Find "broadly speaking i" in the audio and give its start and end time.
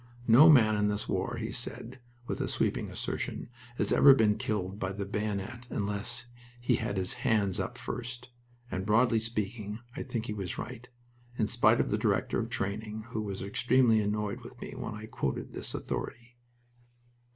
8.83-10.01